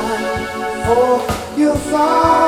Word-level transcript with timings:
before 0.00 1.20
you 1.58 1.74
thought 1.90 2.39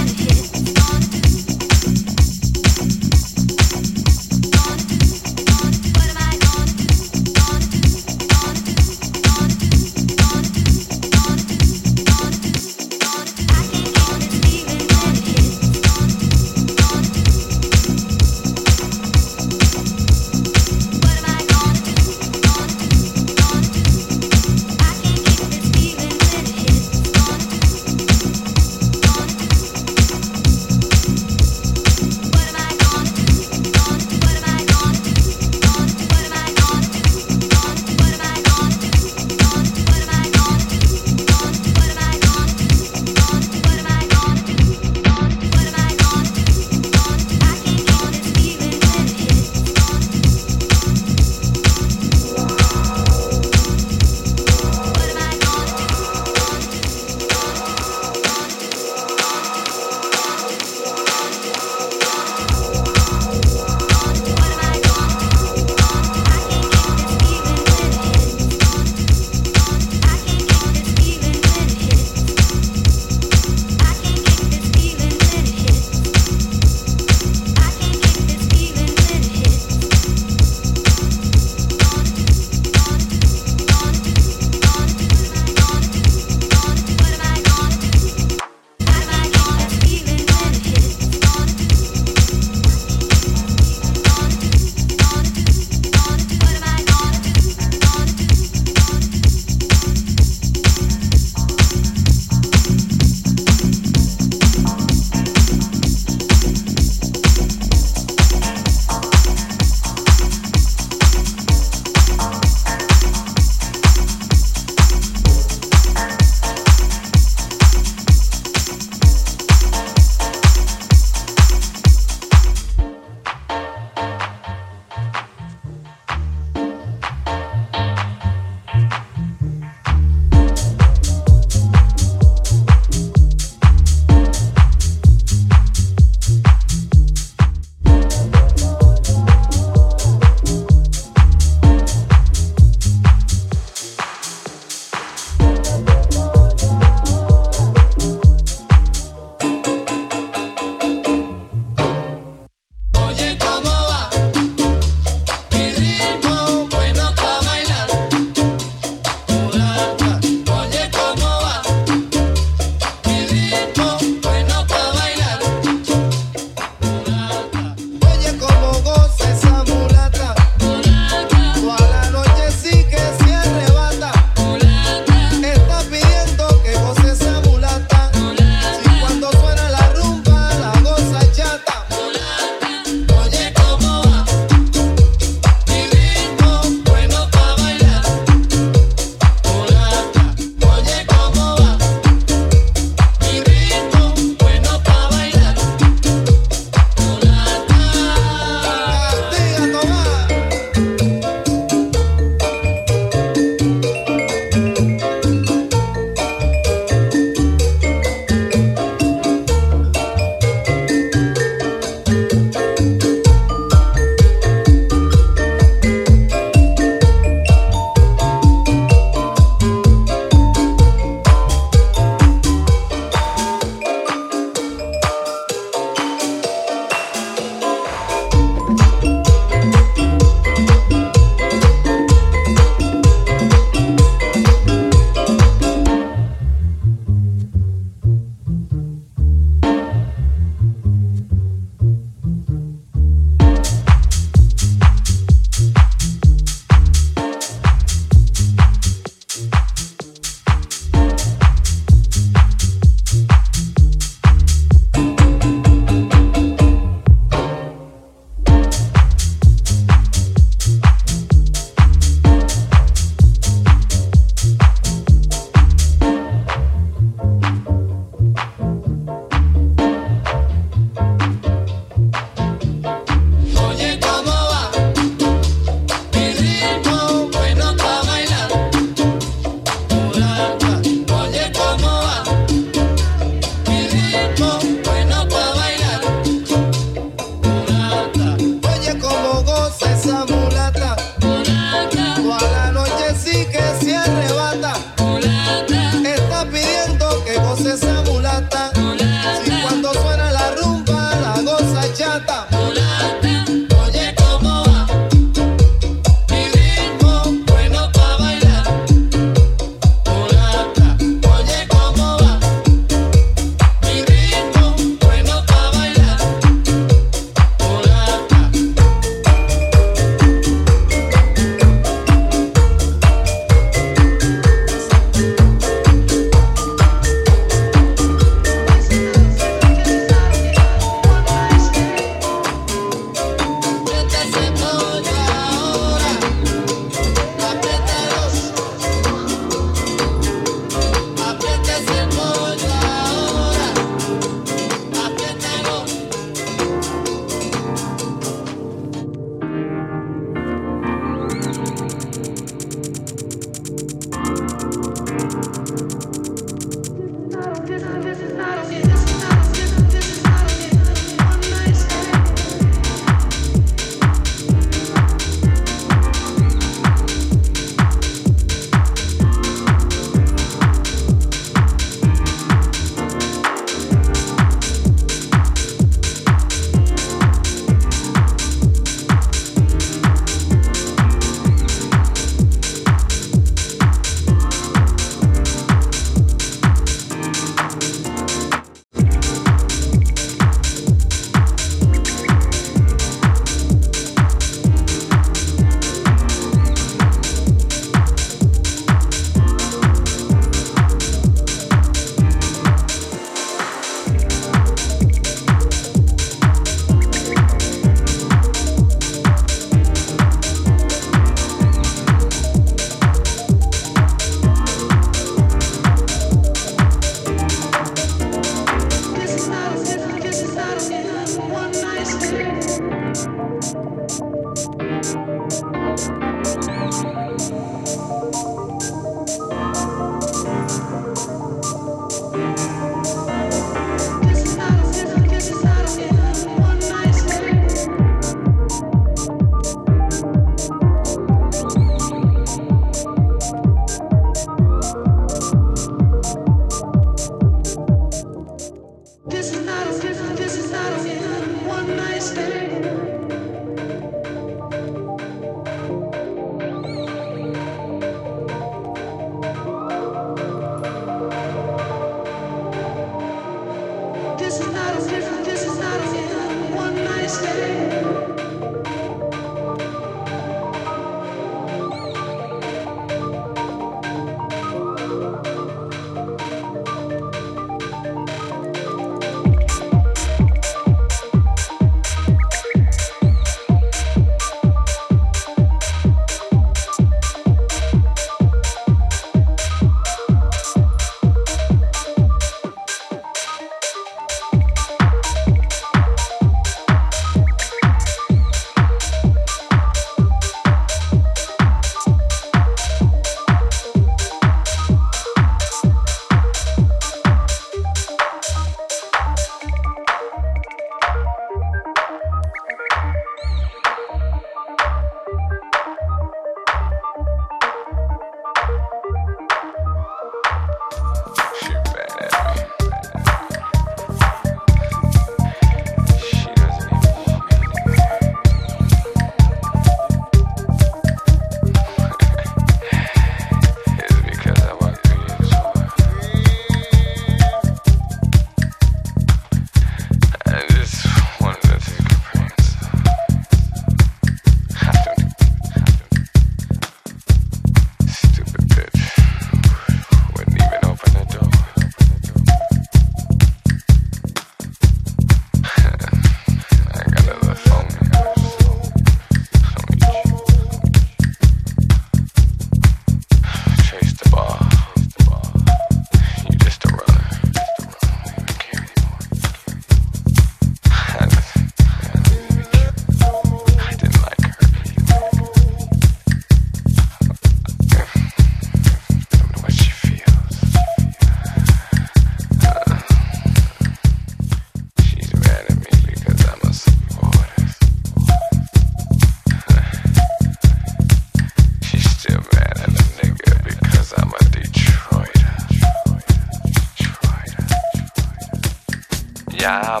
Are 599.70 600.00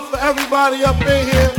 for 0.00 0.18
everybody 0.18 0.82
up 0.84 1.00
in 1.02 1.28
here. 1.28 1.50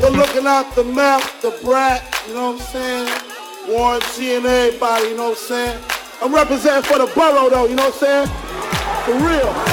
We're 0.00 0.10
looking 0.10 0.46
out 0.46 0.74
the 0.76 0.84
map, 0.84 1.22
the 1.40 1.50
brat, 1.62 2.02
you 2.28 2.34
know 2.34 2.52
what 2.52 2.60
I'm 2.60 2.66
saying? 2.66 3.22
Warren 3.68 4.00
G 4.14 4.36
and 4.36 4.46
everybody, 4.46 5.08
you 5.08 5.16
know 5.16 5.30
what 5.30 5.38
I'm 5.38 5.44
saying? 5.44 5.82
I'm 6.22 6.32
representing 6.32 6.84
for 6.84 6.98
the 6.98 7.12
borough 7.14 7.50
though, 7.50 7.66
you 7.66 7.74
know 7.74 7.90
what 7.90 7.94
I'm 7.94 8.00
saying? 8.00 8.28
For 9.04 9.14
real. 9.26 9.69